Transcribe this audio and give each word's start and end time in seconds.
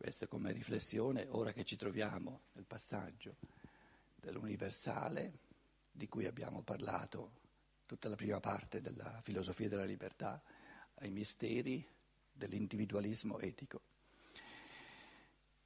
Questo 0.00 0.28
come 0.28 0.50
riflessione, 0.50 1.26
ora 1.28 1.52
che 1.52 1.62
ci 1.62 1.76
troviamo 1.76 2.44
nel 2.52 2.64
passaggio 2.64 3.36
dell'universale, 4.16 5.40
di 5.92 6.08
cui 6.08 6.24
abbiamo 6.24 6.62
parlato 6.62 7.32
tutta 7.84 8.08
la 8.08 8.16
prima 8.16 8.40
parte 8.40 8.80
della 8.80 9.20
filosofia 9.22 9.68
della 9.68 9.84
libertà, 9.84 10.42
ai 10.94 11.10
misteri 11.10 11.86
dell'individualismo 12.32 13.40
etico. 13.40 13.82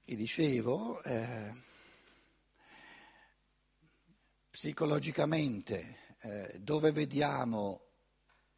E 0.02 0.16
dicevo, 0.16 1.00
eh, 1.04 1.54
psicologicamente, 4.50 6.16
eh, 6.22 6.58
dove 6.58 6.90
vediamo 6.90 7.82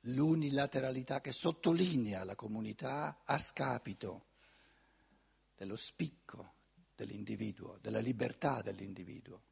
l'unilateralità 0.00 1.20
che 1.20 1.32
sottolinea 1.32 2.24
la 2.24 2.34
comunità 2.34 3.20
a 3.26 3.36
scapito 3.36 4.25
dello 5.56 5.76
spicco 5.76 6.52
dell'individuo, 6.94 7.78
della 7.80 7.98
libertà 7.98 8.62
dell'individuo. 8.62 9.42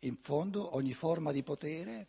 In 0.00 0.16
fondo 0.16 0.74
ogni 0.74 0.92
forma 0.92 1.30
di 1.30 1.42
potere 1.42 2.08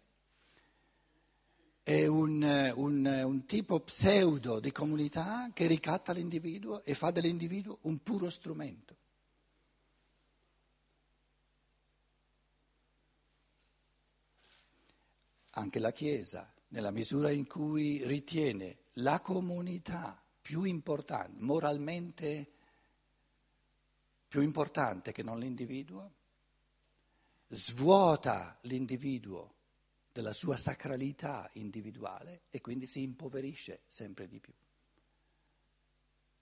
è 1.83 2.07
un, 2.07 2.71
un, 2.75 3.21
un, 3.25 3.45
tipo 3.45 3.81
pseudo 3.81 4.59
di 4.59 4.71
comunità 4.71 5.51
che 5.53 5.67
ricatta 5.67 6.11
l'individuo 6.11 6.83
e 6.83 6.95
fa 6.95 7.11
dell'individuo 7.11 7.79
un 7.81 8.01
puro 8.01 8.29
strumento. 8.29 8.97
Anche 15.51 15.77
la 15.77 15.91
Chiesa, 15.91 16.51
nella 16.69 16.89
misura 16.89 17.29
in 17.29 17.45
cui 17.45 18.03
ritiene 18.07 18.77
la 18.93 19.19
comunità 19.19 20.22
più 20.43 20.63
importante, 20.63 21.41
moralmente 21.41 22.51
più 24.27 24.41
importante 24.41 25.13
che 25.13 25.23
non 25.23 25.39
l'individuo, 25.39 26.11
svuota 27.47 28.57
l'individuo 28.63 29.53
della 30.11 30.33
sua 30.33 30.57
sacralità 30.57 31.49
individuale 31.53 32.41
e 32.49 32.59
quindi 32.59 32.85
si 32.87 33.01
impoverisce 33.01 33.81
sempre 33.87 34.27
di 34.27 34.39
più 34.39 34.53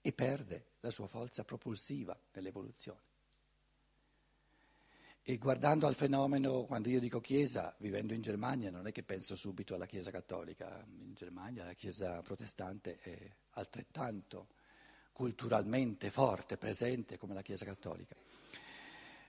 e 0.04 0.12
perde 0.12 0.72
la 0.80 0.90
sua 0.90 1.06
forza 1.06 1.44
propulsiva 1.44 2.18
nell'evoluzione. 2.32 3.10
E 5.22 5.38
guardando 5.38 5.86
al 5.86 5.94
fenomeno, 5.94 6.64
quando 6.64 6.88
io 6.88 6.98
dico 6.98 7.20
Chiesa, 7.20 7.72
vivendo 7.78 8.12
in 8.12 8.20
Germania, 8.20 8.72
non 8.72 8.88
è 8.88 8.92
che 8.92 9.04
penso 9.04 9.36
subito 9.36 9.76
alla 9.76 9.86
Chiesa 9.86 10.10
cattolica, 10.10 10.84
in 10.88 11.14
Germania 11.14 11.64
la 11.64 11.74
Chiesa 11.74 12.20
protestante 12.22 12.98
è 12.98 13.32
altrettanto 13.52 14.48
culturalmente 15.12 16.10
forte, 16.10 16.56
presente 16.56 17.18
come 17.18 17.34
la 17.34 17.42
Chiesa 17.42 17.64
cattolica. 17.64 18.16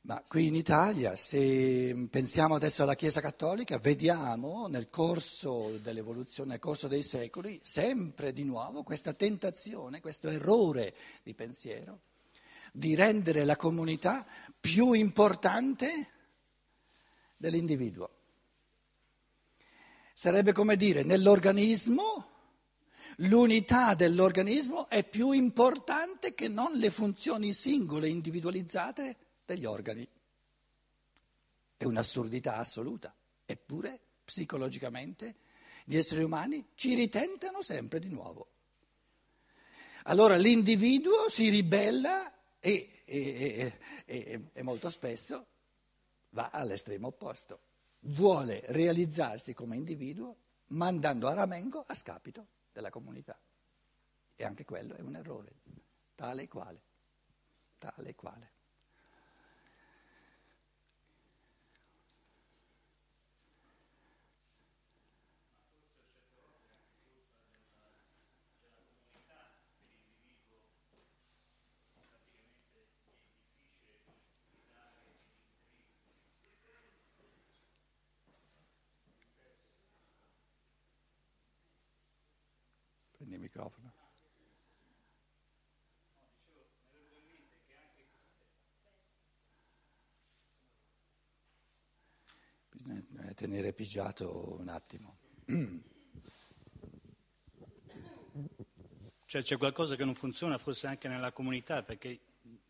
Ma 0.01 0.21
qui 0.27 0.47
in 0.47 0.55
Italia, 0.55 1.15
se 1.15 2.07
pensiamo 2.09 2.55
adesso 2.55 2.83
alla 2.83 2.95
Chiesa 2.95 3.21
cattolica, 3.21 3.77
vediamo 3.77 4.67
nel 4.67 4.89
corso 4.89 5.77
dell'evoluzione, 5.81 6.51
nel 6.51 6.59
corso 6.59 6.89
dei 6.89 7.03
secoli, 7.03 7.59
sempre 7.63 8.33
di 8.33 8.43
nuovo 8.43 8.83
questa 8.83 9.13
tentazione, 9.13 10.01
questo 10.01 10.27
errore 10.27 10.93
di 11.23 11.33
pensiero 11.33 12.01
di 12.75 12.95
rendere 12.95 13.45
la 13.45 13.55
comunità 13.55 14.25
più 14.59 14.93
importante 14.93 16.09
dell'individuo. 17.37 18.09
Sarebbe 20.15 20.53
come 20.53 20.75
dire, 20.75 21.03
nell'organismo 21.03 22.32
l'unità 23.17 23.93
dell'organismo 23.93 24.87
è 24.89 25.03
più 25.03 25.31
importante 25.31 26.33
che 26.33 26.47
non 26.47 26.73
le 26.73 26.89
funzioni 26.89 27.53
singole, 27.53 28.07
individualizzate 28.07 29.17
degli 29.45 29.65
organi. 29.65 30.07
È 31.77 31.83
un'assurdità 31.85 32.57
assoluta, 32.57 33.13
eppure 33.45 33.99
psicologicamente 34.23 35.35
gli 35.85 35.97
esseri 35.97 36.23
umani 36.23 36.69
ci 36.75 36.95
ritentano 36.95 37.61
sempre 37.61 37.99
di 37.99 38.09
nuovo. 38.09 38.47
Allora 40.03 40.35
l'individuo 40.35 41.29
si 41.29 41.49
ribella 41.49 42.31
e, 42.59 43.01
e, 43.05 43.79
e, 44.05 44.49
e 44.51 44.61
molto 44.63 44.89
spesso 44.89 45.45
va 46.29 46.49
all'estremo 46.51 47.07
opposto. 47.07 47.59
Vuole 48.01 48.63
realizzarsi 48.67 49.53
come 49.53 49.75
individuo 49.75 50.35
mandando 50.67 51.27
a 51.27 51.33
ramengo 51.33 51.83
a 51.87 51.93
scapito 51.93 52.47
della 52.73 52.89
comunità. 52.89 53.39
E 54.35 54.43
anche 54.43 54.65
quello 54.65 54.95
è 54.95 55.01
un 55.01 55.15
errore, 55.15 55.53
tale 56.15 56.43
e 56.43 56.47
quale, 56.49 56.81
tale 57.77 58.09
e 58.09 58.15
quale. 58.15 58.51
Prendi 83.23 83.35
il 83.35 83.41
microfono. 83.41 83.93
Bisogna 92.69 92.72
tenere 93.35 93.73
pigiato 93.73 94.57
un 94.59 94.67
attimo. 94.67 95.17
Cioè 99.25 99.41
c'è 99.41 99.57
qualcosa 99.57 99.95
che 99.95 100.05
non 100.05 100.15
funziona 100.15 100.57
forse 100.57 100.87
anche 100.87 101.07
nella 101.07 101.31
comunità 101.31 101.81
perché 101.81 102.19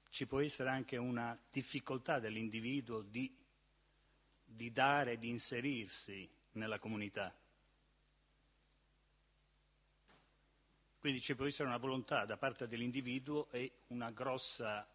ci 0.09 0.25
può 0.27 0.39
essere 0.39 0.69
anche 0.69 0.95
una 0.95 1.37
difficoltà 1.51 2.19
dell'individuo 2.19 3.01
di, 3.01 3.35
di 4.45 4.71
dare, 4.71 5.17
di 5.17 5.29
inserirsi 5.29 6.29
nella 6.53 6.79
comunità. 6.79 7.35
Quindi 10.99 11.19
ci 11.19 11.35
può 11.35 11.45
essere 11.45 11.67
una 11.67 11.77
volontà 11.77 12.23
da 12.23 12.37
parte 12.37 12.67
dell'individuo 12.67 13.49
e 13.51 13.79
una 13.87 14.11
grossa 14.11 14.87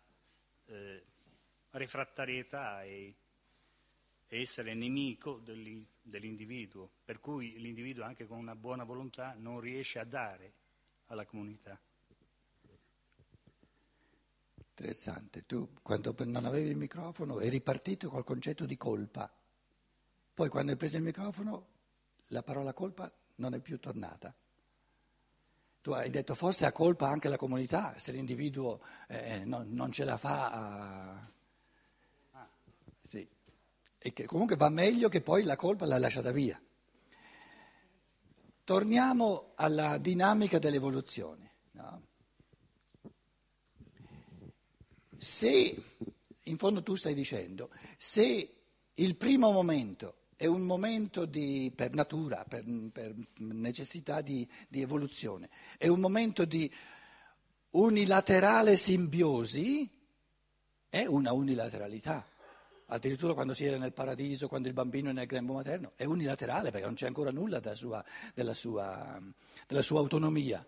eh, 0.66 1.04
refrattarietà 1.72 2.82
e, 2.84 3.14
essere 4.28 4.74
nemico 4.74 5.40
dell'individuo, 5.42 6.90
per 7.04 7.18
cui 7.18 7.58
l'individuo 7.58 8.04
anche 8.04 8.26
con 8.26 8.38
una 8.38 8.54
buona 8.54 8.84
volontà 8.84 9.34
non 9.38 9.60
riesce 9.60 9.98
a 9.98 10.04
dare 10.04 10.52
alla 11.06 11.24
comunità. 11.24 11.78
Interessante, 14.54 15.44
tu 15.46 15.70
quando 15.82 16.14
non 16.24 16.44
avevi 16.44 16.70
il 16.70 16.76
microfono 16.76 17.40
eri 17.40 17.60
partito 17.60 18.08
col 18.10 18.24
concetto 18.24 18.64
di 18.64 18.76
colpa, 18.76 19.30
poi 20.34 20.48
quando 20.48 20.70
hai 20.70 20.76
preso 20.76 20.98
il 20.98 21.02
microfono 21.02 21.66
la 22.28 22.42
parola 22.42 22.72
colpa 22.72 23.10
non 23.36 23.54
è 23.54 23.58
più 23.60 23.80
tornata. 23.80 24.32
Tu 25.80 25.90
hai 25.92 26.10
detto 26.10 26.34
forse 26.34 26.66
ha 26.66 26.72
colpa 26.72 27.08
anche 27.08 27.28
la 27.28 27.36
comunità 27.36 27.98
se 27.98 28.12
l'individuo 28.12 28.80
eh, 29.08 29.44
non, 29.44 29.72
non, 29.72 29.90
ce 29.90 30.04
la 30.04 30.16
fa 30.16 30.50
a... 30.50 31.30
Ah. 32.32 32.48
Sì. 33.00 33.26
E 33.98 34.12
che 34.12 34.26
comunque 34.26 34.56
va 34.56 34.68
meglio 34.68 35.08
che 35.08 35.20
poi 35.20 35.42
la 35.42 35.56
colpa 35.56 35.86
l'ha 35.86 35.98
lasciata 35.98 36.30
via. 36.30 36.60
Torniamo 38.64 39.52
alla 39.56 39.98
dinamica 39.98 40.58
dell'evoluzione. 40.58 41.52
No? 41.72 42.02
Se, 45.16 45.82
in 46.42 46.56
fondo 46.56 46.82
tu 46.82 46.94
stai 46.94 47.14
dicendo, 47.14 47.70
se 47.96 48.54
il 48.94 49.16
primo 49.16 49.50
momento 49.50 50.18
è 50.38 50.46
un 50.46 50.62
momento 50.62 51.24
di, 51.24 51.72
per 51.74 51.92
natura, 51.94 52.44
per, 52.48 52.64
per 52.92 53.12
necessità 53.38 54.20
di, 54.20 54.48
di, 54.68 54.80
evoluzione, 54.80 55.50
è 55.76 55.88
un 55.88 55.98
momento 55.98 56.44
di 56.44 56.72
unilaterale 57.70 58.76
simbiosi, 58.76 59.90
è 60.88 61.06
una 61.06 61.32
unilateralità. 61.32 62.24
Addirittura 62.90 63.34
quando 63.34 63.52
si 63.52 63.66
era 63.66 63.76
nel 63.76 63.92
paradiso, 63.92 64.48
quando 64.48 64.68
il 64.68 64.74
bambino 64.74 65.10
è 65.10 65.12
nel 65.12 65.26
grembo 65.26 65.52
materno, 65.52 65.92
è 65.94 66.04
unilaterale 66.04 66.70
perché 66.70 66.86
non 66.86 66.94
c'è 66.94 67.06
ancora 67.06 67.30
nulla 67.30 67.60
della 67.60 67.74
sua, 67.74 68.02
della 68.34 68.54
sua, 68.54 69.20
della 69.66 69.82
sua 69.82 69.98
autonomia. 69.98 70.66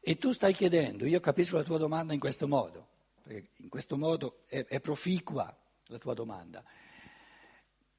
E 0.00 0.18
tu 0.18 0.32
stai 0.32 0.52
chiedendo, 0.52 1.06
io 1.06 1.20
capisco 1.20 1.56
la 1.56 1.62
tua 1.62 1.78
domanda 1.78 2.12
in 2.12 2.18
questo 2.18 2.48
modo, 2.48 2.88
perché 3.22 3.50
in 3.58 3.68
questo 3.68 3.96
modo 3.96 4.40
è, 4.48 4.64
è 4.64 4.80
proficua 4.80 5.56
la 5.86 5.98
tua 5.98 6.12
domanda. 6.12 6.64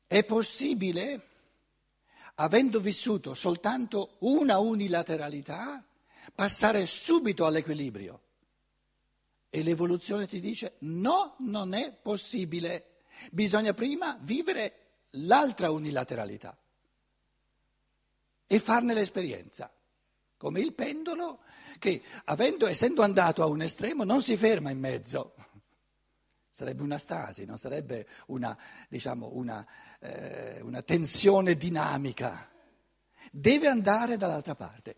È 0.06 0.26
possibile, 0.26 1.28
avendo 2.36 2.82
vissuto 2.82 3.34
soltanto 3.36 4.18
una 4.20 4.60
unilateralità, 4.60 5.82
passare 6.36 6.86
subito 6.86 7.46
all'equilibrio? 7.46 8.22
E 9.50 9.64
l'evoluzione 9.64 10.28
ti 10.28 10.42
dice 10.42 10.76
no, 10.80 11.36
non 11.40 11.74
è 11.74 11.94
possibile. 11.94 12.88
Bisogna 13.32 13.74
prima 13.74 14.18
vivere 14.22 14.84
l'altra 15.12 15.70
unilateralità 15.72 16.58
e 18.46 18.60
farne 18.60 18.94
l'esperienza. 18.94 19.72
Come 20.38 20.60
il 20.60 20.74
pendolo 20.74 21.42
che, 21.80 22.02
avendo, 22.26 22.68
essendo 22.68 23.02
andato 23.02 23.42
a 23.44 23.48
un 23.48 23.62
estremo, 23.62 24.04
non 24.04 24.22
si 24.22 24.36
ferma 24.36 24.70
in 24.70 24.80
mezzo. 24.80 25.36
Sarebbe 26.50 26.84
una 26.84 26.98
stasi, 26.98 27.46
non 27.46 27.58
sarebbe 27.58 28.08
una, 28.28 28.56
diciamo, 28.90 29.32
una, 29.34 29.66
eh, 30.00 30.60
una 30.62 30.82
tensione 30.82 31.56
dinamica. 31.56 32.52
Deve 33.32 33.68
andare 33.68 34.18
dall'altra 34.18 34.54
parte. 34.54 34.96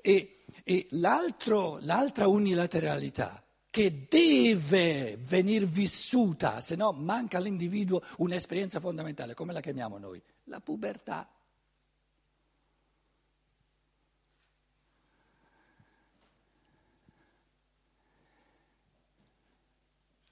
E, 0.00 0.44
e 0.64 0.86
l'altra 0.90 2.28
unilateralità 2.28 3.42
che 3.78 4.08
deve 4.08 5.16
venire 5.18 5.64
vissuta, 5.64 6.60
se 6.60 6.74
no 6.74 6.90
manca 6.90 7.38
all'individuo 7.38 8.02
un'esperienza 8.16 8.80
fondamentale, 8.80 9.34
come 9.34 9.52
la 9.52 9.60
chiamiamo 9.60 9.98
noi? 9.98 10.20
La 10.46 10.58
pubertà. 10.58 11.30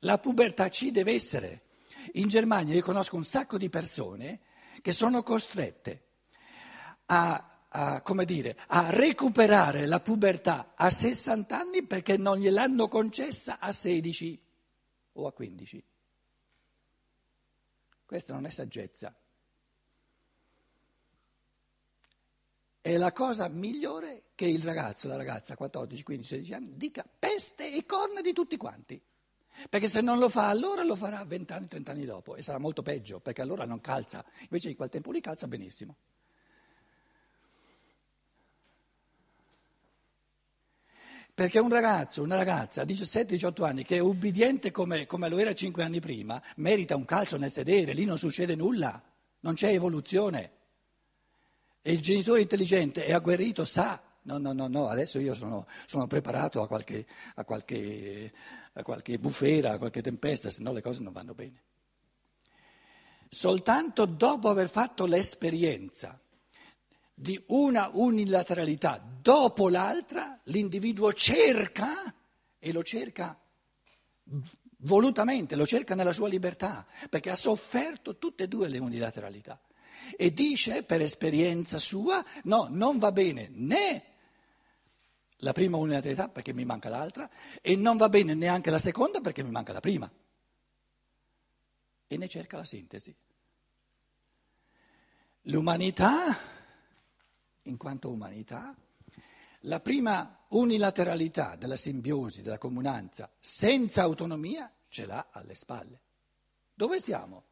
La 0.00 0.18
pubertà 0.18 0.68
ci 0.68 0.90
deve 0.90 1.12
essere. 1.12 1.62
In 2.14 2.26
Germania 2.26 2.74
io 2.74 2.82
conosco 2.82 3.14
un 3.14 3.24
sacco 3.24 3.58
di 3.58 3.68
persone 3.68 4.40
che 4.82 4.90
sono 4.90 5.22
costrette 5.22 6.02
a 7.06 7.55
a, 7.68 8.00
come 8.02 8.24
dire, 8.24 8.56
a 8.68 8.90
recuperare 8.90 9.86
la 9.86 10.00
pubertà 10.00 10.72
a 10.74 10.90
60 10.90 11.58
anni 11.58 11.82
perché 11.84 12.16
non 12.16 12.38
gliel'hanno 12.38 12.88
concessa 12.88 13.58
a 13.58 13.72
16 13.72 14.40
o 15.12 15.26
a 15.26 15.32
15. 15.32 15.84
Questa 18.04 18.32
non 18.32 18.46
è 18.46 18.50
saggezza. 18.50 19.14
È 22.80 22.96
la 22.96 23.12
cosa 23.12 23.48
migliore 23.48 24.26
che 24.36 24.46
il 24.46 24.62
ragazzo, 24.62 25.08
la 25.08 25.16
ragazza, 25.16 25.56
14, 25.56 26.02
15, 26.04 26.28
16 26.28 26.54
anni, 26.54 26.76
dica 26.76 27.04
peste 27.18 27.72
e 27.72 27.84
corna 27.84 28.20
di 28.20 28.32
tutti 28.32 28.56
quanti. 28.56 29.02
Perché 29.68 29.88
se 29.88 30.00
non 30.00 30.18
lo 30.18 30.28
fa 30.28 30.48
allora 30.48 30.84
lo 30.84 30.94
farà 30.94 31.24
20 31.24 31.52
anni, 31.52 31.66
30 31.66 31.90
anni 31.90 32.04
dopo 32.04 32.36
e 32.36 32.42
sarà 32.42 32.58
molto 32.58 32.82
peggio, 32.82 33.18
perché 33.18 33.42
allora 33.42 33.64
non 33.64 33.80
calza. 33.80 34.24
Invece 34.42 34.68
in 34.68 34.76
quel 34.76 34.90
tempo 34.90 35.10
lì 35.10 35.20
calza 35.20 35.48
benissimo. 35.48 35.96
Perché 41.36 41.58
un 41.58 41.68
ragazzo, 41.68 42.22
una 42.22 42.34
ragazza 42.34 42.80
a 42.80 42.84
17-18 42.86 43.62
anni 43.62 43.84
che 43.84 43.96
è 43.96 43.98
ubbidiente 43.98 44.70
come, 44.70 45.04
come, 45.04 45.28
lo 45.28 45.36
era 45.36 45.52
5 45.52 45.82
anni 45.82 46.00
prima, 46.00 46.42
merita 46.56 46.96
un 46.96 47.04
calcio 47.04 47.36
nel 47.36 47.50
sedere, 47.50 47.92
lì 47.92 48.06
non 48.06 48.16
succede 48.16 48.54
nulla, 48.54 49.02
non 49.40 49.52
c'è 49.52 49.68
evoluzione. 49.68 50.52
E 51.82 51.92
il 51.92 52.00
genitore 52.00 52.40
intelligente 52.40 53.04
e 53.04 53.12
agguerrito 53.12 53.66
sa, 53.66 54.00
no, 54.22 54.38
no, 54.38 54.54
no, 54.54 54.66
no, 54.66 54.88
adesso 54.88 55.18
io 55.18 55.34
sono, 55.34 55.66
sono 55.84 56.06
preparato 56.06 56.62
a 56.62 56.66
qualche, 56.66 57.04
a, 57.34 57.44
qualche, 57.44 58.32
a 58.72 58.82
qualche 58.82 59.18
bufera, 59.18 59.72
a 59.72 59.78
qualche 59.78 60.00
tempesta, 60.00 60.48
se 60.48 60.62
no 60.62 60.72
le 60.72 60.80
cose 60.80 61.02
non 61.02 61.12
vanno 61.12 61.34
bene. 61.34 61.62
Soltanto 63.28 64.06
dopo 64.06 64.48
aver 64.48 64.70
fatto 64.70 65.04
l'esperienza 65.04 66.18
di 67.18 67.42
una 67.46 67.88
unilateralità 67.94 69.02
dopo 69.22 69.70
l'altra, 69.70 70.38
l'individuo 70.44 71.14
cerca 71.14 72.14
e 72.58 72.72
lo 72.72 72.82
cerca 72.82 73.40
volutamente, 74.80 75.56
lo 75.56 75.64
cerca 75.64 75.94
nella 75.94 76.12
sua 76.12 76.28
libertà, 76.28 76.86
perché 77.08 77.30
ha 77.30 77.36
sofferto 77.36 78.18
tutte 78.18 78.44
e 78.44 78.48
due 78.48 78.68
le 78.68 78.76
unilateralità. 78.76 79.58
E 80.14 80.34
dice 80.34 80.82
per 80.82 81.00
esperienza 81.00 81.78
sua, 81.78 82.22
no, 82.44 82.68
non 82.70 82.98
va 82.98 83.10
bene 83.12 83.48
né 83.50 84.04
la 85.38 85.52
prima 85.52 85.78
unilateralità 85.78 86.28
perché 86.28 86.52
mi 86.52 86.66
manca 86.66 86.90
l'altra 86.90 87.28
e 87.62 87.76
non 87.76 87.96
va 87.96 88.10
bene 88.10 88.34
neanche 88.34 88.70
la 88.70 88.78
seconda 88.78 89.20
perché 89.20 89.42
mi 89.42 89.50
manca 89.50 89.72
la 89.72 89.80
prima. 89.80 90.10
E 92.08 92.16
ne 92.18 92.28
cerca 92.28 92.58
la 92.58 92.64
sintesi. 92.64 93.14
L'umanità 95.48 96.55
in 97.66 97.76
quanto 97.76 98.10
umanità, 98.10 98.74
la 99.60 99.80
prima 99.80 100.44
unilateralità 100.48 101.56
della 101.56 101.76
simbiosi, 101.76 102.42
della 102.42 102.58
comunanza, 102.58 103.30
senza 103.38 104.02
autonomia, 104.02 104.72
ce 104.88 105.06
l'ha 105.06 105.28
alle 105.30 105.54
spalle. 105.54 106.00
Dove 106.74 107.00
siamo 107.00 107.44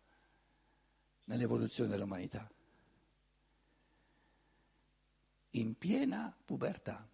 nell'evoluzione 1.26 1.90
dell'umanità? 1.90 2.48
In 5.50 5.76
piena 5.76 6.34
pubertà. 6.44 7.08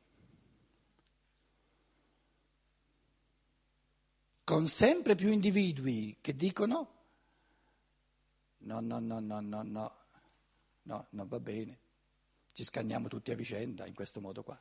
Con 4.45 4.67
sempre 4.67 5.15
più 5.15 5.31
individui 5.31 6.19
che 6.21 6.35
dicono 6.35 6.99
no, 8.59 8.81
no, 8.81 8.99
no, 8.99 9.21
no, 9.21 9.41
no, 9.41 9.63
no, 9.63 9.95
no, 10.83 11.07
non 11.11 11.29
va 11.29 11.39
bene 11.39 11.79
ci 12.53 12.65
scanniamo 12.65 13.09
tutti 13.09 13.31
a 13.31 13.37
vicenda 13.37 13.87
in 13.87 13.95
questo 13.95 14.21
modo 14.21 14.43
qua. 14.43 14.61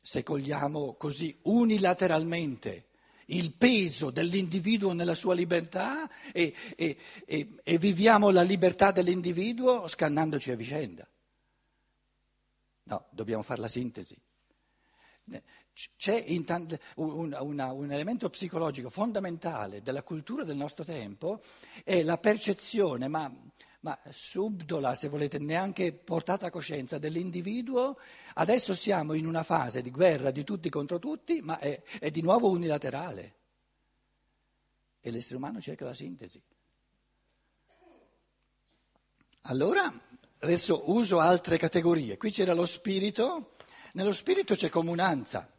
Se 0.00 0.22
cogliamo 0.22 0.94
così 0.94 1.36
unilateralmente 1.42 2.88
il 3.26 3.52
peso 3.52 4.10
dell'individuo 4.10 4.92
nella 4.92 5.14
sua 5.14 5.34
libertà 5.34 6.10
e, 6.32 6.54
e, 6.76 6.96
e, 7.24 7.54
e 7.62 7.78
viviamo 7.78 8.30
la 8.30 8.42
libertà 8.42 8.90
dell'individuo 8.90 9.86
scannandoci 9.86 10.50
a 10.50 10.56
vicenda. 10.56 11.06
No, 12.84 13.06
dobbiamo 13.10 13.42
fare 13.42 13.60
la 13.60 13.68
sintesi. 13.68 14.16
C'è 15.96 16.24
un, 16.96 17.34
una, 17.40 17.72
un, 17.72 17.92
elemento 17.92 18.28
psicologico 18.28 18.90
fondamentale 18.90 19.80
della 19.80 20.02
cultura 20.02 20.44
del 20.44 20.56
nostro 20.56 20.84
tempo, 20.84 21.40
è 21.84 22.02
la 22.02 22.18
percezione, 22.18 23.08
ma 23.08 23.32
ma 23.82 23.98
subdola, 24.10 24.94
se 24.94 25.08
volete, 25.08 25.38
neanche 25.38 25.92
portata 25.92 26.46
a 26.46 26.50
coscienza 26.50 26.98
dell'individuo, 26.98 27.98
adesso 28.34 28.74
siamo 28.74 29.14
in 29.14 29.26
una 29.26 29.42
fase 29.42 29.82
di 29.82 29.90
guerra 29.90 30.30
di 30.30 30.44
tutti 30.44 30.68
contro 30.70 31.00
tutti, 31.00 31.40
ma 31.42 31.58
è, 31.58 31.82
è 31.98 32.10
di 32.10 32.22
nuovo 32.22 32.48
unilaterale. 32.48 33.34
E 35.00 35.10
l'essere 35.10 35.36
umano 35.36 35.60
cerca 35.60 35.84
la 35.84 35.94
sintesi. 35.94 36.40
Allora, 39.42 39.92
adesso 40.38 40.92
uso 40.92 41.18
altre 41.18 41.58
categorie. 41.58 42.16
Qui 42.16 42.30
c'era 42.30 42.54
lo 42.54 42.66
spirito, 42.66 43.56
nello 43.94 44.12
spirito 44.12 44.54
c'è 44.54 44.68
comunanza. 44.68 45.52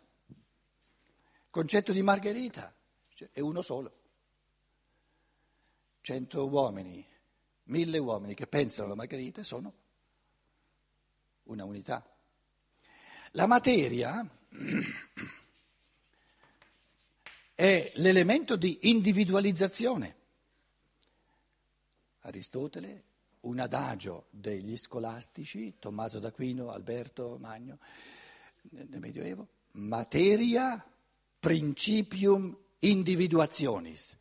Concetto 1.49 1.91
di 1.91 2.01
Margherita, 2.01 2.73
cioè, 3.13 3.29
è 3.33 3.41
uno 3.41 3.61
solo. 3.61 3.99
Cento 5.99 6.47
uomini 6.47 7.11
mille 7.65 7.97
uomini 7.97 8.33
che 8.33 8.47
pensano 8.47 8.87
alla 8.87 8.95
Margherita 8.95 9.43
sono 9.43 9.73
una 11.43 11.65
unità. 11.65 12.05
La 13.31 13.45
materia 13.45 14.27
è 17.55 17.91
l'elemento 17.95 18.55
di 18.55 18.89
individualizzazione. 18.89 20.15
Aristotele, 22.21 23.03
un 23.41 23.59
adagio 23.59 24.27
degli 24.29 24.77
scolastici, 24.77 25.75
Tommaso 25.79 26.19
d'Aquino, 26.19 26.69
Alberto 26.69 27.37
Magno, 27.39 27.79
nel 28.69 28.99
Medioevo, 28.99 29.47
materia 29.71 30.85
principium 31.39 32.55
individuationis. 32.79 34.17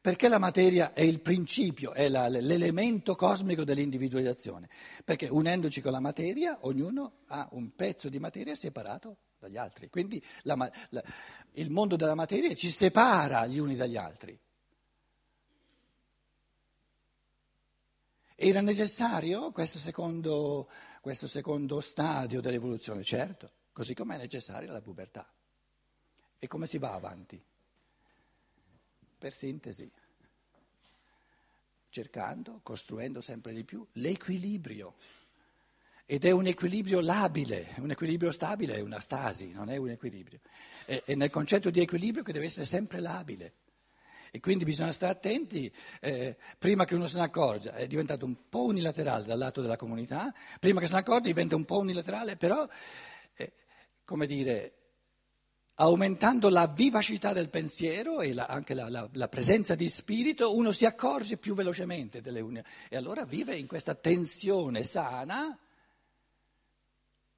Perché 0.00 0.28
la 0.28 0.38
materia 0.38 0.92
è 0.92 1.00
il 1.00 1.20
principio, 1.20 1.92
è 1.92 2.08
la, 2.08 2.28
l'elemento 2.28 3.16
cosmico 3.16 3.64
dell'individualizzazione? 3.64 4.68
Perché 5.04 5.26
unendoci 5.26 5.80
con 5.80 5.92
la 5.92 6.00
materia 6.00 6.58
ognuno 6.62 7.24
ha 7.26 7.48
un 7.52 7.74
pezzo 7.74 8.08
di 8.08 8.18
materia 8.18 8.54
separato 8.54 9.16
dagli 9.38 9.56
altri. 9.56 9.88
Quindi 9.88 10.22
la, 10.42 10.70
la, 10.90 11.02
il 11.52 11.70
mondo 11.70 11.96
della 11.96 12.14
materia 12.14 12.54
ci 12.54 12.70
separa 12.70 13.46
gli 13.46 13.58
uni 13.58 13.74
dagli 13.74 13.96
altri. 13.96 14.38
Era 18.40 18.60
necessario 18.60 19.50
questo 19.50 19.78
secondo, 19.78 20.68
questo 21.00 21.26
secondo 21.26 21.80
stadio 21.80 22.40
dell'evoluzione? 22.40 23.02
Certo, 23.02 23.50
così 23.72 23.94
come 23.94 24.14
è 24.14 24.18
necessaria 24.18 24.70
la 24.70 24.80
pubertà. 24.80 25.28
E 26.38 26.46
come 26.46 26.68
si 26.68 26.78
va 26.78 26.92
avanti? 26.92 27.42
Per 29.18 29.32
sintesi, 29.32 29.90
cercando, 31.90 32.60
costruendo 32.62 33.20
sempre 33.20 33.52
di 33.52 33.64
più 33.64 33.84
l'equilibrio. 33.92 34.94
ed 36.10 36.24
è 36.24 36.30
un 36.30 36.46
equilibrio 36.46 37.00
labile, 37.00 37.74
un 37.78 37.90
equilibrio 37.90 38.30
stabile 38.30 38.76
è 38.76 38.80
una 38.80 39.00
stasi, 39.00 39.50
non 39.50 39.68
è 39.68 39.76
un 39.76 39.90
equilibrio. 39.90 40.40
È, 40.86 41.02
è 41.04 41.14
nel 41.14 41.28
concetto 41.28 41.68
di 41.68 41.80
equilibrio 41.80 42.22
che 42.22 42.32
deve 42.32 42.46
essere 42.46 42.64
sempre 42.64 43.00
labile. 43.00 43.54
E 44.30 44.40
quindi 44.40 44.64
bisogna 44.64 44.92
stare 44.92 45.12
attenti, 45.12 45.70
eh, 46.00 46.36
prima 46.58 46.84
che 46.84 46.94
uno 46.94 47.06
se 47.06 47.18
ne 47.18 47.24
accorga, 47.24 47.74
è 47.74 47.86
diventato 47.86 48.24
un 48.24 48.48
po' 48.48 48.64
unilaterale 48.64 49.24
dal 49.24 49.38
lato 49.38 49.60
della 49.60 49.76
comunità, 49.76 50.32
prima 50.60 50.80
che 50.80 50.86
se 50.86 50.94
ne 50.94 51.00
accorga 51.00 51.26
diventa 51.26 51.56
un 51.56 51.64
po' 51.64 51.78
unilaterale, 51.78 52.36
però, 52.36 52.66
eh, 53.34 53.52
come 54.04 54.26
dire, 54.26 54.74
aumentando 55.80 56.48
la 56.48 56.66
vivacità 56.66 57.32
del 57.32 57.50
pensiero 57.50 58.20
e 58.20 58.32
la, 58.32 58.46
anche 58.46 58.74
la, 58.74 58.88
la, 58.88 59.08
la, 59.12 59.28
presenza 59.28 59.74
di 59.74 59.88
spirito, 59.88 60.56
uno 60.56 60.72
si 60.72 60.86
accorge 60.86 61.36
più 61.36 61.54
velocemente 61.54 62.20
delle 62.20 62.40
unioni 62.40 62.66
e 62.88 62.96
allora 62.96 63.24
vive 63.24 63.56
in 63.56 63.68
questa 63.68 63.94
tensione 63.94 64.82
sana 64.82 65.56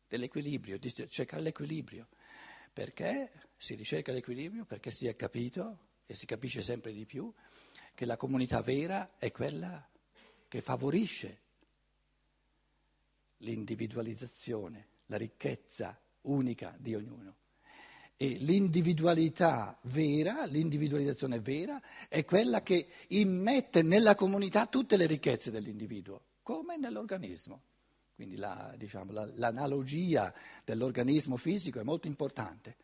dell'equilibrio, 0.09 0.78
di 0.78 0.92
cercare 1.09 1.42
l'equilibrio. 1.42 2.09
Perché 2.73 3.30
si 3.56 3.75
ricerca 3.75 4.12
l'equilibrio? 4.12 4.64
Perché 4.64 4.90
si 4.90 5.06
è 5.06 5.14
capito 5.14 5.88
e 6.06 6.14
si 6.14 6.25
capisce 6.25 6.62
sempre 6.62 6.92
di 6.92 7.04
più 7.04 7.30
che 7.94 8.06
la 8.06 8.16
comunità 8.16 8.62
vera 8.62 9.16
è 9.18 9.30
quella 9.30 9.87
che 10.49 10.62
favorisce 10.62 11.40
l'individualizzazione, 13.38 14.88
la 15.06 15.18
ricchezza 15.18 16.00
unica 16.23 16.75
di 16.78 16.94
ognuno. 16.94 17.39
E 18.23 18.37
l'individualità 18.39 19.79
vera, 19.85 20.45
l'individualizzazione 20.45 21.41
vera, 21.41 21.81
è 22.07 22.23
quella 22.27 22.62
che 22.62 22.89
immette 23.09 23.81
nella 23.81 24.15
comunità 24.15 24.67
tutte 24.67 24.99
le 24.99 25.07
ricchezze 25.07 25.50
dell'individuo, 25.50 26.25
come 26.43 26.77
nell'organismo. 26.77 27.62
Quindi 28.15 28.37
la, 28.37 28.75
diciamo, 28.77 29.12
la, 29.12 29.27
l'analogia 29.37 30.35
dell'organismo 30.67 31.39
fisico 31.39 31.81
è 31.81 31.83
molto 31.83 32.09
importante. 32.09 32.77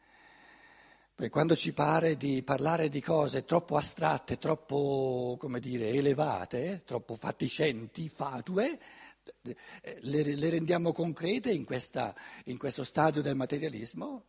Poi 1.15 1.29
quando 1.29 1.55
ci 1.55 1.75
pare 1.75 2.17
di 2.17 2.43
parlare 2.43 2.89
di 2.89 3.03
cose 3.03 3.45
troppo 3.45 3.77
astratte, 3.77 4.39
troppo, 4.39 5.39
dire, 5.61 5.91
elevate, 5.91 6.81
troppo 6.87 7.15
fatiscenti, 7.15 8.09
fatue, 8.09 8.81
le, 9.43 10.35
le 10.35 10.49
rendiamo 10.49 10.93
concrete 10.93 11.51
in, 11.51 11.67
questa, 11.67 12.15
in 12.45 12.57
questo 12.57 12.85
stadio 12.85 13.21
del 13.21 13.37
materialismo, 13.37 14.25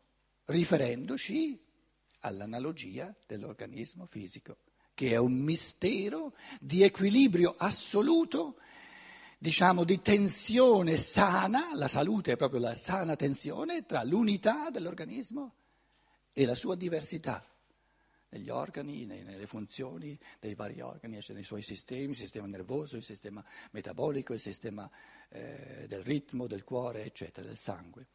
riferendoci 0.47 1.59
all'analogia 2.21 3.13
dell'organismo 3.25 4.05
fisico, 4.05 4.57
che 4.93 5.11
è 5.11 5.17
un 5.17 5.33
mistero 5.33 6.35
di 6.59 6.83
equilibrio 6.83 7.55
assoluto, 7.57 8.57
diciamo 9.37 9.83
di 9.83 10.01
tensione 10.01 10.97
sana, 10.97 11.73
la 11.73 11.87
salute 11.87 12.33
è 12.33 12.37
proprio 12.37 12.59
la 12.59 12.75
sana 12.75 13.15
tensione 13.15 13.85
tra 13.85 14.03
l'unità 14.03 14.69
dell'organismo 14.69 15.53
e 16.33 16.45
la 16.45 16.55
sua 16.55 16.75
diversità 16.75 17.45
negli 18.29 18.49
organi, 18.49 19.05
nelle 19.05 19.47
funzioni 19.47 20.17
dei 20.39 20.55
vari 20.55 20.81
organi, 20.81 21.21
cioè 21.21 21.35
nei 21.35 21.43
suoi 21.43 21.61
sistemi, 21.61 22.09
il 22.09 22.15
sistema 22.15 22.47
nervoso, 22.47 22.97
il 22.97 23.03
sistema 23.03 23.43
metabolico, 23.71 24.33
il 24.33 24.41
sistema 24.41 24.89
eh, 25.29 25.85
del 25.87 26.03
ritmo, 26.03 26.47
del 26.47 26.63
cuore, 26.63 27.05
eccetera, 27.05 27.47
del 27.47 27.57
sangue. 27.57 28.07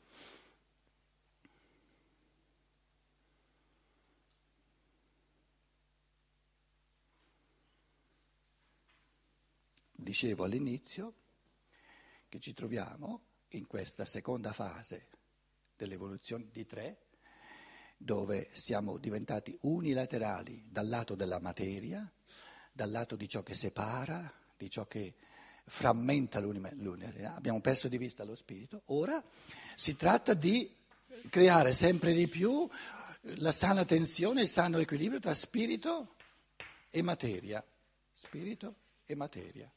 Dicevo 10.02 10.42
all'inizio 10.44 11.14
che 12.28 12.40
ci 12.40 12.52
troviamo 12.54 13.20
in 13.50 13.66
questa 13.68 14.04
seconda 14.04 14.52
fase 14.52 15.06
dell'evoluzione 15.76 16.48
di 16.50 16.66
tre, 16.66 17.02
dove 17.96 18.50
siamo 18.52 18.98
diventati 18.98 19.56
unilaterali 19.62 20.66
dal 20.68 20.88
lato 20.88 21.14
della 21.14 21.38
materia, 21.38 22.10
dal 22.72 22.90
lato 22.90 23.14
di 23.14 23.28
ciò 23.28 23.44
che 23.44 23.54
separa, 23.54 24.32
di 24.56 24.68
ciò 24.68 24.86
che 24.86 25.14
frammenta 25.64 26.40
l'unità, 26.40 27.36
abbiamo 27.36 27.60
perso 27.60 27.86
di 27.86 27.96
vista 27.96 28.24
lo 28.24 28.34
spirito, 28.34 28.82
ora 28.86 29.22
si 29.76 29.94
tratta 29.94 30.34
di 30.34 30.68
creare 31.28 31.72
sempre 31.72 32.12
di 32.12 32.26
più 32.26 32.68
la 33.36 33.52
sana 33.52 33.84
tensione, 33.84 34.42
il 34.42 34.48
sano 34.48 34.78
equilibrio 34.78 35.20
tra 35.20 35.32
spirito 35.32 36.16
e 36.90 37.02
materia. 37.02 37.64
Spirito 38.10 38.74
e 39.04 39.14
materia. 39.14 39.72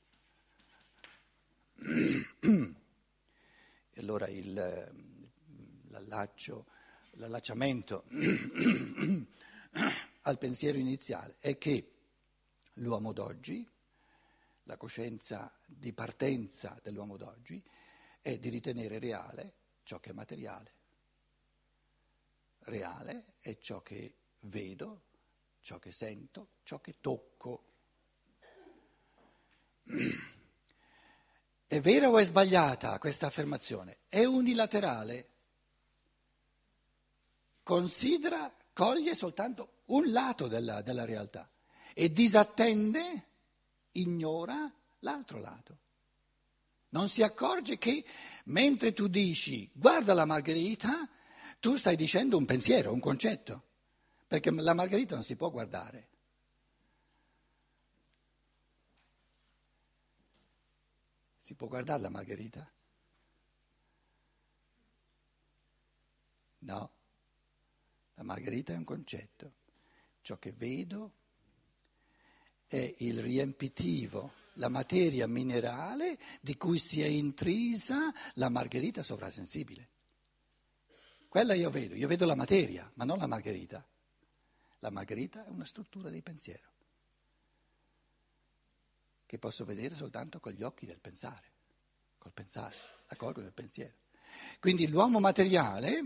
E 3.97 4.01
allora 4.01 4.27
il, 4.27 4.53
l'allaccio 5.89 6.65
l'allacciamento 7.17 8.05
al 10.21 10.37
pensiero 10.37 10.77
iniziale 10.77 11.35
è 11.39 11.57
che 11.57 11.91
l'uomo 12.75 13.13
d'oggi, 13.13 13.67
la 14.63 14.77
coscienza 14.77 15.51
di 15.65 15.93
partenza 15.93 16.79
dell'uomo 16.81 17.17
d'oggi, 17.17 17.63
è 18.21 18.37
di 18.37 18.49
ritenere 18.49 18.99
reale 18.99 19.53
ciò 19.83 19.99
che 19.99 20.09
è 20.09 20.13
materiale. 20.13 20.73
Reale 22.59 23.35
è 23.39 23.57
ciò 23.59 23.81
che 23.81 24.15
vedo, 24.41 25.03
ciò 25.61 25.77
che 25.77 25.91
sento, 25.91 26.49
ciò 26.63 26.79
che 26.79 26.95
tocco. 26.99 27.63
È 31.75 31.81
vera 31.81 32.07
o 32.07 32.17
è 32.17 32.23
sbagliata 32.23 32.97
questa 32.99 33.27
affermazione? 33.27 33.97
È 34.07 34.23
unilaterale 34.23 35.27
considera, 37.63 38.49
coglie 38.71 39.13
soltanto 39.13 39.81
un 39.87 40.09
lato 40.09 40.47
della, 40.47 40.81
della 40.81 41.03
realtà 41.03 41.49
e 41.93 42.13
disattende, 42.13 43.25
ignora 43.91 44.71
l'altro 44.99 45.41
lato. 45.41 45.77
Non 46.91 47.09
si 47.09 47.23
accorge 47.23 47.77
che 47.77 48.05
mentre 48.45 48.93
tu 48.93 49.09
dici 49.09 49.69
guarda 49.73 50.13
la 50.13 50.23
margherita, 50.23 51.09
tu 51.59 51.75
stai 51.75 51.97
dicendo 51.97 52.37
un 52.37 52.45
pensiero, 52.45 52.93
un 52.93 53.01
concetto, 53.01 53.63
perché 54.25 54.49
la 54.49 54.73
margherita 54.73 55.15
non 55.15 55.25
si 55.25 55.35
può 55.35 55.51
guardare. 55.51 56.07
Si 61.45 61.53
può 61.53 61.67
guardare 61.67 62.01
la 62.01 62.09
margherita? 62.09 62.67
No. 66.57 66.91
La 68.15 68.23
margherita 68.23 68.73
è 68.73 68.77
un 68.77 68.83
concetto. 68.83 69.53
Ciò 70.21 70.39
che 70.39 70.53
vedo 70.53 71.11
è 72.65 72.95
il 72.97 73.21
riempitivo, 73.21 74.31
la 74.53 74.69
materia 74.69 75.27
minerale 75.27 76.17
di 76.41 76.57
cui 76.57 76.79
si 76.79 77.03
è 77.03 77.05
intrisa 77.05 78.11
la 78.33 78.49
margherita 78.49 79.03
sovrasensibile. 79.03 79.89
Quella 81.27 81.53
io 81.53 81.69
vedo, 81.69 81.93
io 81.93 82.07
vedo 82.07 82.25
la 82.25 82.33
materia, 82.33 82.91
ma 82.95 83.03
non 83.03 83.19
la 83.19 83.27
margherita. 83.27 83.87
La 84.79 84.89
margherita 84.89 85.45
è 85.45 85.49
una 85.49 85.65
struttura 85.65 86.09
di 86.09 86.23
pensiero 86.23 86.74
che 89.35 89.37
posso 89.39 89.65
vedere 89.65 89.95
soltanto 89.95 90.39
con 90.39 90.53
gli 90.53 90.63
occhi 90.63 90.85
del 90.85 90.99
pensare, 90.99 91.51
col 92.17 92.31
pensare, 92.31 92.75
la 93.07 93.15
colgo 93.17 93.41
del 93.41 93.51
pensiero. 93.51 93.93
Quindi 94.59 94.87
l'uomo 94.87 95.19
materiale 95.19 96.05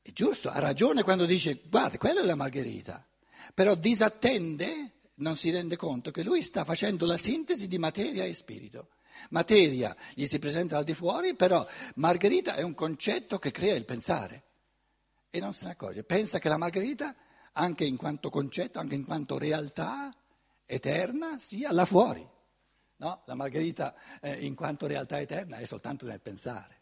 è 0.00 0.12
giusto, 0.12 0.48
ha 0.50 0.58
ragione 0.60 1.02
quando 1.02 1.26
dice 1.26 1.60
guarda, 1.64 1.98
quella 1.98 2.20
è 2.20 2.24
la 2.24 2.36
margherita, 2.36 3.04
però 3.52 3.74
disattende, 3.74 4.92
non 5.14 5.36
si 5.36 5.50
rende 5.50 5.76
conto 5.76 6.10
che 6.10 6.22
lui 6.22 6.42
sta 6.42 6.64
facendo 6.64 7.04
la 7.04 7.16
sintesi 7.16 7.66
di 7.66 7.78
materia 7.78 8.24
e 8.24 8.32
spirito. 8.32 8.90
Materia 9.30 9.96
gli 10.14 10.26
si 10.26 10.38
presenta 10.38 10.78
al 10.78 10.84
di 10.84 10.94
fuori, 10.94 11.34
però 11.34 11.66
margherita 11.96 12.54
è 12.54 12.62
un 12.62 12.74
concetto 12.74 13.38
che 13.38 13.50
crea 13.50 13.74
il 13.74 13.84
pensare 13.84 14.42
e 15.30 15.40
non 15.40 15.52
se 15.52 15.64
ne 15.64 15.72
accorge. 15.72 16.04
Pensa 16.04 16.38
che 16.38 16.48
la 16.48 16.56
margherita, 16.56 17.14
anche 17.52 17.84
in 17.84 17.96
quanto 17.96 18.30
concetto, 18.30 18.78
anche 18.78 18.94
in 18.94 19.04
quanto 19.04 19.38
realtà 19.38 20.14
eterna, 20.66 21.38
sia 21.38 21.72
là 21.72 21.84
fuori. 21.84 22.28
No, 22.96 23.22
la 23.26 23.34
margherita 23.34 23.94
eh, 24.20 24.44
in 24.44 24.54
quanto 24.54 24.86
realtà 24.86 25.20
eterna 25.20 25.58
è 25.58 25.64
soltanto 25.64 26.06
nel 26.06 26.20
pensare, 26.20 26.78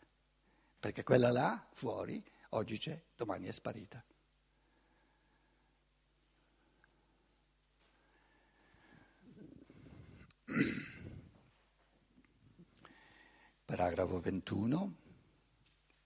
perché 0.78 1.02
quella 1.02 1.30
là 1.30 1.66
fuori 1.72 2.22
Oggi 2.54 2.76
c'è, 2.76 3.02
domani 3.16 3.46
è 3.46 3.52
sparita. 3.52 4.04
Paragrafo 13.64 14.20
21, 14.20 14.96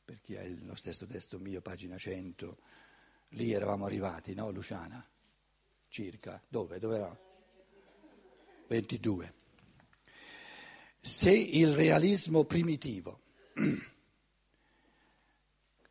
per 0.04 0.20
chi 0.20 0.36
ha 0.36 0.44
lo 0.62 0.76
stesso 0.76 1.04
testo 1.04 1.40
mio, 1.40 1.60
pagina 1.62 1.98
100, 1.98 2.58
lì 3.30 3.50
eravamo 3.50 3.86
arrivati, 3.86 4.34
no 4.34 4.50
Luciana? 4.50 5.04
Circa, 5.88 6.40
dove? 6.46 6.78
Dove 6.78 6.94
eravamo? 6.94 7.25
22. 8.66 9.34
se 11.00 11.30
il 11.30 11.72
realismo 11.72 12.44
primitivo, 12.44 13.20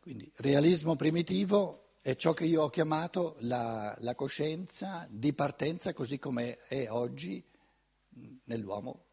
quindi 0.01 0.29
realismo 0.37 0.95
primitivo 0.95 1.93
è 2.01 2.15
ciò 2.15 2.33
che 2.33 2.45
io 2.45 2.63
ho 2.63 2.69
chiamato 2.69 3.37
la, 3.39 3.95
la 3.99 4.13
coscienza 4.13 5.07
di 5.09 5.33
partenza 5.33 5.93
così 5.93 6.19
come 6.19 6.57
è 6.67 6.89
oggi 6.89 7.43
nell'uomo 8.43 9.05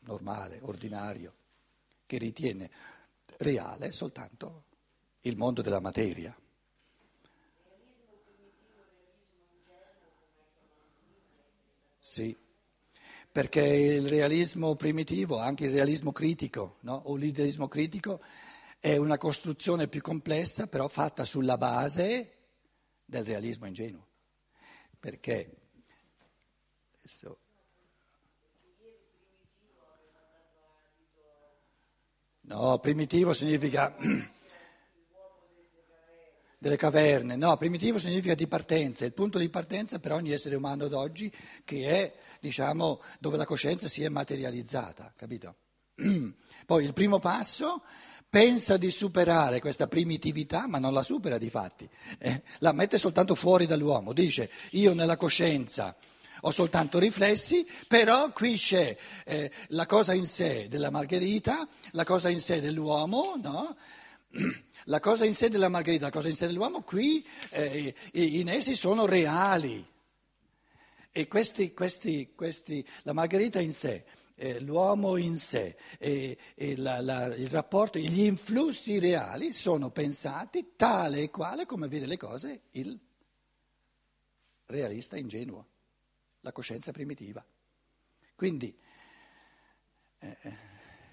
normale, 0.00 0.58
ordinario, 0.62 1.34
che 2.04 2.18
ritiene 2.18 2.70
reale 3.38 3.92
soltanto 3.92 4.64
il 5.20 5.36
mondo 5.36 5.62
della 5.62 5.80
materia. 5.80 6.36
Sì 12.00 12.41
perché 13.32 13.64
il 13.64 14.06
realismo 14.08 14.76
primitivo, 14.76 15.38
anche 15.38 15.64
il 15.64 15.72
realismo 15.72 16.12
critico, 16.12 16.76
no? 16.80 17.00
o 17.06 17.16
l'idealismo 17.16 17.66
critico, 17.66 18.20
è 18.78 18.96
una 18.96 19.16
costruzione 19.16 19.88
più 19.88 20.02
complessa, 20.02 20.66
però 20.66 20.86
fatta 20.86 21.24
sulla 21.24 21.56
base 21.56 22.32
del 23.06 23.24
realismo 23.24 23.66
ingenuo. 23.66 24.06
Perché 25.00 25.56
adesso, 26.98 27.38
No, 32.44 32.78
primitivo 32.80 33.32
significa 33.32 33.96
delle 36.62 36.76
caverne, 36.76 37.34
no, 37.34 37.56
primitivo 37.56 37.98
significa 37.98 38.36
di 38.36 38.46
partenza, 38.46 39.04
il 39.04 39.12
punto 39.12 39.36
di 39.36 39.48
partenza 39.48 39.98
per 39.98 40.12
ogni 40.12 40.30
essere 40.30 40.54
umano 40.54 40.86
d'oggi 40.86 41.30
che 41.64 41.86
è, 41.88 42.14
diciamo, 42.38 43.00
dove 43.18 43.36
la 43.36 43.44
coscienza 43.44 43.88
si 43.88 44.04
è 44.04 44.08
materializzata, 44.08 45.12
capito? 45.16 45.56
Poi 46.64 46.84
il 46.84 46.92
primo 46.92 47.18
passo 47.18 47.82
pensa 48.30 48.76
di 48.76 48.92
superare 48.92 49.58
questa 49.58 49.88
primitività, 49.88 50.68
ma 50.68 50.78
non 50.78 50.92
la 50.92 51.02
supera 51.02 51.36
di 51.36 51.50
fatti, 51.50 51.90
eh, 52.18 52.44
la 52.60 52.70
mette 52.70 52.96
soltanto 52.96 53.34
fuori 53.34 53.66
dall'uomo, 53.66 54.12
dice 54.12 54.48
io 54.70 54.94
nella 54.94 55.16
coscienza 55.16 55.96
ho 56.42 56.50
soltanto 56.52 57.00
riflessi, 57.00 57.66
però 57.88 58.30
qui 58.30 58.54
c'è 58.54 58.96
eh, 59.24 59.50
la 59.68 59.86
cosa 59.86 60.14
in 60.14 60.26
sé 60.26 60.68
della 60.68 60.90
Margherita, 60.90 61.66
la 61.90 62.04
cosa 62.04 62.28
in 62.28 62.40
sé 62.40 62.60
dell'uomo, 62.60 63.34
no? 63.42 63.76
La 64.86 65.00
cosa 65.00 65.24
in 65.24 65.34
sé 65.34 65.48
della 65.48 65.68
Margherita, 65.68 66.06
la 66.06 66.10
cosa 66.10 66.28
in 66.28 66.34
sé 66.34 66.46
dell'uomo, 66.46 66.82
qui 66.82 67.24
eh, 67.50 67.94
in 68.12 68.48
essi 68.48 68.74
sono 68.74 69.06
reali. 69.06 69.86
E 71.12 71.28
questi, 71.28 71.72
questi, 71.72 72.32
questi, 72.34 72.84
la 73.02 73.12
Margherita 73.12 73.60
in 73.60 73.72
sé, 73.72 74.04
eh, 74.34 74.58
l'uomo 74.60 75.16
in 75.18 75.36
sé, 75.36 75.76
e, 75.98 76.36
e 76.54 76.76
la, 76.76 77.00
la, 77.00 77.26
il 77.34 77.48
rapporto, 77.48 77.98
gli 77.98 78.22
influssi 78.22 78.98
reali 78.98 79.52
sono 79.52 79.90
pensati 79.90 80.72
tale 80.74 81.20
e 81.20 81.30
quale 81.30 81.66
come 81.66 81.86
vede 81.86 82.06
le 82.06 82.16
cose 82.16 82.62
il 82.72 82.98
realista 84.66 85.16
ingenuo, 85.16 85.66
la 86.40 86.50
coscienza 86.50 86.90
primitiva. 86.90 87.44
Quindi. 88.34 88.76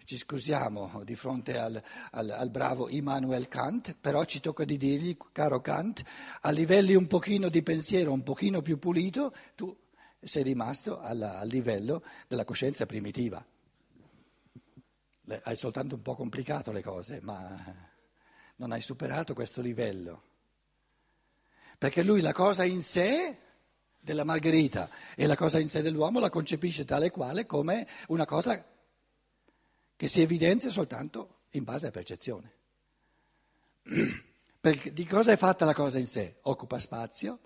Ci 0.09 0.17
scusiamo 0.17 1.03
di 1.03 1.13
fronte 1.13 1.59
al, 1.59 1.79
al, 2.13 2.31
al, 2.31 2.49
bravo 2.49 2.89
Immanuel 2.89 3.47
Kant, 3.47 3.93
però 3.93 4.23
ci 4.23 4.39
tocca 4.39 4.65
di 4.65 4.75
dirgli, 4.75 5.15
caro 5.31 5.61
Kant, 5.61 6.01
a 6.41 6.49
livelli 6.49 6.95
un 6.95 7.05
pochino 7.05 7.47
di 7.47 7.61
pensiero, 7.61 8.11
un 8.11 8.23
pochino 8.23 8.63
più 8.63 8.79
pulito, 8.79 9.31
tu 9.53 9.71
sei 10.19 10.41
rimasto 10.41 10.99
alla, 10.99 11.37
al 11.37 11.47
livello 11.47 12.03
della 12.27 12.43
coscienza 12.43 12.87
primitiva. 12.87 13.45
hai 15.43 15.55
soltanto 15.55 15.93
un 15.93 16.01
po' 16.01 16.15
complicato 16.15 16.71
le 16.71 16.81
cose, 16.81 17.19
ma 17.21 17.63
non 18.55 18.71
hai 18.71 18.81
superato 18.81 19.35
questo 19.35 19.61
livello. 19.61 20.23
Perché 21.77 22.01
lui 22.01 22.21
la 22.21 22.33
cosa 22.33 22.63
in 22.63 22.81
sé 22.81 23.37
della 23.99 24.23
Margherita 24.23 24.89
e 25.15 25.27
la 25.27 25.35
cosa 25.35 25.59
in 25.59 25.69
sé 25.69 25.83
dell'uomo 25.83 26.19
la 26.19 26.31
concepisce 26.31 26.83
tale 26.83 27.11
quale 27.11 27.45
come 27.45 27.87
una 28.07 28.25
cosa 28.25 28.77
che 29.99 30.07
si 30.07 30.21
evidenzia 30.21 30.69
soltanto 30.69 31.39
in 31.49 31.65
base 31.65 31.87
a 31.87 31.91
percezione. 31.91 32.53
Perché 34.61 34.93
di 34.93 35.05
cosa 35.05 35.33
è 35.33 35.35
fatta 35.35 35.65
la 35.65 35.73
cosa 35.73 35.99
in 35.99 36.07
sé? 36.07 36.37
Occupa 36.43 36.79
spazio, 36.79 37.37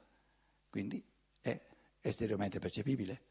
quindi 0.70 1.04
è 1.42 1.60
esteriormente 2.00 2.60
percepibile. 2.60 3.22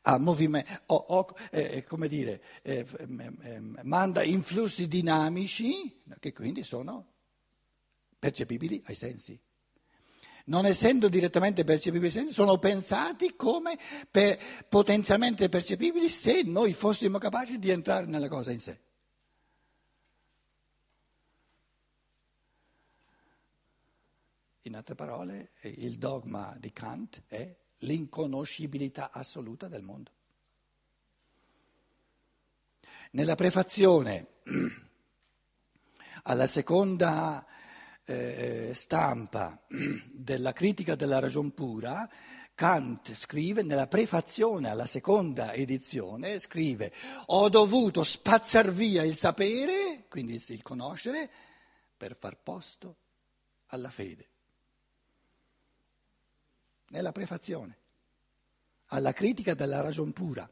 Ha 0.00 0.16
movimento, 0.16 0.70
o, 0.86 0.94
o, 0.94 1.26
eh, 1.50 1.82
come 1.82 2.08
dire, 2.08 2.42
eh, 2.62 2.86
eh, 2.96 3.60
manda 3.82 4.22
influssi 4.22 4.88
dinamici 4.88 6.00
che 6.18 6.32
quindi 6.32 6.64
sono 6.64 7.12
percepibili 8.18 8.82
ai 8.86 8.94
sensi 8.94 9.38
non 10.50 10.66
essendo 10.66 11.08
direttamente 11.08 11.64
percepibili, 11.64 12.30
sono 12.30 12.58
pensati 12.58 13.34
come 13.36 13.78
per 14.10 14.38
potenzialmente 14.68 15.48
percepibili 15.48 16.08
se 16.08 16.42
noi 16.42 16.72
fossimo 16.72 17.18
capaci 17.18 17.58
di 17.58 17.70
entrare 17.70 18.06
nella 18.06 18.28
cosa 18.28 18.50
in 18.50 18.60
sé. 18.60 18.78
In 24.62 24.74
altre 24.74 24.94
parole, 24.94 25.52
il 25.62 25.96
dogma 25.98 26.54
di 26.58 26.72
Kant 26.72 27.22
è 27.26 27.56
l'inconoscibilità 27.78 29.10
assoluta 29.12 29.68
del 29.68 29.82
mondo. 29.82 30.10
Nella 33.12 33.36
prefazione 33.36 34.26
alla 36.24 36.46
seconda 36.46 37.44
eh, 38.10 38.74
stampa 38.74 39.62
della 40.12 40.52
critica 40.52 40.94
della 40.94 41.18
ragion 41.18 41.52
pura, 41.52 42.08
Kant 42.54 43.14
scrive, 43.14 43.62
nella 43.62 43.86
prefazione 43.86 44.68
alla 44.68 44.84
seconda 44.84 45.54
edizione, 45.54 46.38
scrive, 46.40 46.92
ho 47.26 47.48
dovuto 47.48 48.02
spazzar 48.02 48.70
via 48.70 49.02
il 49.02 49.14
sapere, 49.14 50.04
quindi 50.08 50.42
il 50.46 50.62
conoscere, 50.62 51.30
per 51.96 52.14
far 52.14 52.36
posto 52.36 52.96
alla 53.68 53.90
fede. 53.90 54.28
Nella 56.88 57.12
prefazione, 57.12 57.78
alla 58.86 59.12
critica 59.12 59.54
della 59.54 59.80
ragion 59.80 60.12
pura. 60.12 60.50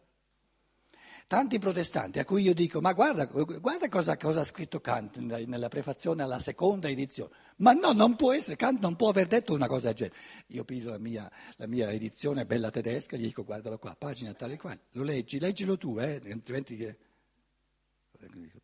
Tanti 1.29 1.59
protestanti 1.59 2.19
a 2.21 2.25
cui 2.25 2.43
io 2.43 2.55
dico, 2.55 2.81
ma 2.81 2.95
guarda, 2.95 3.27
guarda 3.27 3.87
cosa, 3.91 4.17
cosa, 4.17 4.41
ha 4.41 4.45
scritto 4.45 4.81
Kant 4.81 5.19
nella 5.19 5.69
prefazione 5.69 6.23
alla 6.23 6.39
seconda 6.39 6.89
edizione. 6.89 7.31
Ma 7.57 7.73
no, 7.75 7.93
non 7.93 8.17
può 8.17 8.33
essere, 8.33 8.57
Kant 8.57 8.81
non 8.81 8.97
può 8.97 9.11
aver 9.11 9.27
detto 9.27 9.53
una 9.53 9.67
cosa 9.67 9.89
del 9.89 9.95
genere. 9.97 10.17
Io 10.47 10.65
piglio 10.65 10.89
la 10.89 10.97
mia, 10.99 11.31
la 11.57 11.67
mia 11.67 11.93
edizione 11.93 12.47
bella 12.47 12.71
tedesca 12.71 13.19
gli 13.19 13.25
dico, 13.25 13.45
guardalo 13.45 13.77
qua, 13.77 13.95
pagina 13.95 14.33
tale 14.33 14.55
e 14.55 14.57
quale, 14.57 14.81
lo 14.93 15.03
leggi, 15.03 15.39
leggilo 15.39 15.77
tu, 15.77 15.99
eh, 15.99 16.19
altrimenti 16.33 16.77
che... 16.77 16.99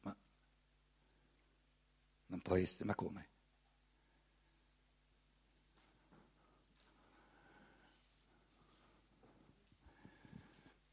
Ma 0.01 0.17
non 2.29 2.41
può 2.41 2.57
essere, 2.57 2.87
ma 2.87 2.95
come? 2.95 3.29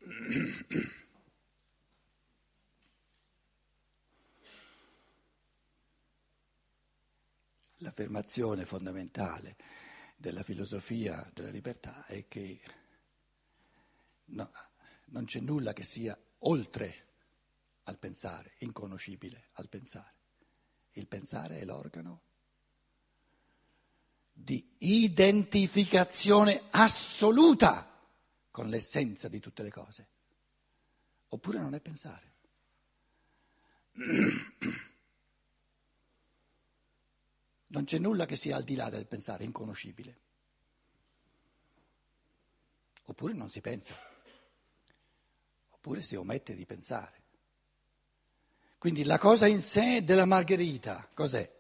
l'affermazione 7.81 8.65
fondamentale 8.65 9.55
della 10.15 10.43
filosofia 10.43 11.27
della 11.33 11.49
libertà 11.49 12.05
è 12.05 12.27
che 12.27 12.61
no, 14.25 14.51
non 15.05 15.25
c'è 15.25 15.39
nulla 15.39 15.73
che 15.73 15.83
sia 15.83 16.17
oltre 16.39 17.07
al 17.83 17.97
pensare, 17.97 18.53
inconoscibile 18.59 19.49
al 19.53 19.67
pensare. 19.67 20.13
Il 20.91 21.07
pensare 21.07 21.59
è 21.59 21.65
l'organo 21.65 22.21
di 24.33 24.75
identificazione 24.79 26.63
assoluta 26.71 27.87
con 28.49 28.69
l'essenza 28.69 29.27
di 29.27 29.39
tutte 29.39 29.63
le 29.63 29.71
cose. 29.71 30.07
Oppure 31.29 31.59
non 31.59 31.73
è 31.73 31.79
pensare. 31.79 32.33
Non 37.71 37.85
c'è 37.85 37.97
nulla 37.99 38.25
che 38.25 38.35
sia 38.35 38.57
al 38.57 38.63
di 38.63 38.75
là 38.75 38.89
del 38.89 39.07
pensare, 39.07 39.43
inconoscibile. 39.45 40.19
Oppure 43.05 43.33
non 43.33 43.49
si 43.49 43.61
pensa, 43.61 43.95
oppure 45.69 46.01
si 46.01 46.15
omette 46.15 46.55
di 46.55 46.65
pensare. 46.65 47.19
Quindi 48.77 49.03
la 49.03 49.17
cosa 49.17 49.47
in 49.47 49.59
sé 49.59 50.03
della 50.03 50.25
Margherita, 50.25 51.07
cos'è? 51.13 51.59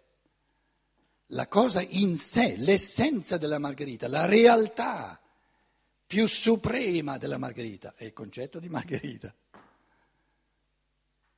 La 1.27 1.47
cosa 1.47 1.81
in 1.81 2.17
sé, 2.17 2.55
l'essenza 2.57 3.37
della 3.37 3.59
Margherita, 3.59 4.07
la 4.07 4.25
realtà 4.25 5.21
più 6.05 6.27
suprema 6.27 7.17
della 7.17 7.37
Margherita 7.37 7.93
è 7.95 8.03
il 8.03 8.13
concetto 8.13 8.59
di 8.59 8.67
Margherita. 8.67 9.33